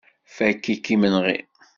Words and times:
Fakk-ik 0.35 0.85
imenɣi. 0.93 1.37